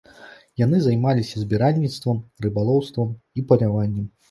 Яны 0.61 0.79
займаліся 0.85 1.43
збіральніцтвам, 1.43 2.23
рыбалоўствам 2.47 3.15
і 3.37 3.47
паляваннем. 3.53 4.13